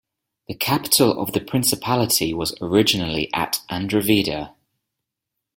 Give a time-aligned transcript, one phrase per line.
[0.47, 4.55] The capital of the principality was originally at Andravida.